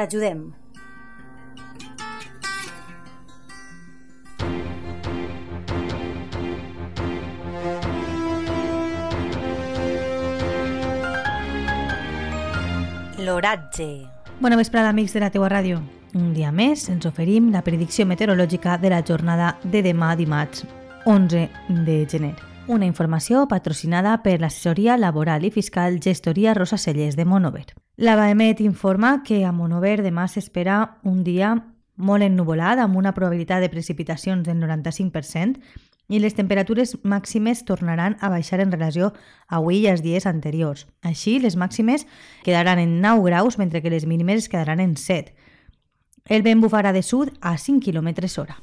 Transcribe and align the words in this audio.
T'ajudem. 0.00 0.54
L'oratge. 13.18 14.08
Bona 14.40 14.56
vesprada, 14.56 14.88
amics 14.88 15.12
de 15.12 15.20
la 15.20 15.28
teua 15.28 15.50
ràdio. 15.52 15.82
Un 16.16 16.32
dia 16.32 16.48
més 16.48 16.88
ens 16.88 17.04
oferim 17.04 17.52
la 17.52 17.60
predicció 17.60 18.08
meteorològica 18.08 18.78
de 18.80 18.96
la 18.96 19.04
jornada 19.04 19.58
de 19.64 19.84
demà 19.84 20.14
dimarts, 20.16 20.64
11 21.04 21.50
de 21.84 22.06
gener. 22.08 22.49
Una 22.70 22.86
informació 22.86 23.48
patrocinada 23.50 24.12
per 24.22 24.36
l'assessoria 24.38 24.94
laboral 24.94 25.42
i 25.42 25.48
fiscal 25.50 25.96
Gestoria 25.98 26.52
Rosa 26.54 26.76
Cellers 26.78 27.16
de 27.18 27.24
Monover. 27.26 27.64
La 27.96 28.14
Baemet 28.14 28.60
informa 28.62 29.24
que 29.26 29.40
a 29.42 29.50
Monover 29.50 29.96
demà 30.04 30.28
s'espera 30.30 30.76
un 31.02 31.24
dia 31.26 31.50
molt 31.96 32.22
ennuvolat 32.22 32.78
amb 32.78 32.94
una 32.94 33.10
probabilitat 33.16 33.64
de 33.64 33.72
precipitacions 33.74 34.46
del 34.46 34.62
95% 34.62 35.58
i 36.14 36.22
les 36.22 36.38
temperatures 36.38 36.94
màximes 37.02 37.64
tornaran 37.66 38.14
a 38.20 38.30
baixar 38.30 38.62
en 38.62 38.70
relació 38.70 39.10
a 39.48 39.58
avui 39.58 39.82
i 39.82 39.88
als 39.90 40.06
dies 40.06 40.30
anteriors. 40.30 40.86
Així, 41.02 41.40
les 41.42 41.58
màximes 41.58 42.06
quedaran 42.46 42.78
en 42.78 43.00
9 43.02 43.26
graus 43.26 43.58
mentre 43.58 43.82
que 43.82 43.90
les 43.90 44.06
mínimes 44.06 44.46
quedaran 44.46 44.78
en 44.78 44.94
7. 44.94 45.34
El 46.30 46.46
vent 46.46 46.62
bufarà 46.62 46.94
de 46.94 47.02
sud 47.02 47.34
a 47.40 47.58
5 47.58 47.82
km 47.82 48.14
hora. 48.38 48.62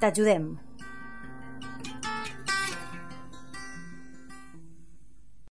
T'ajudem. 0.00 0.58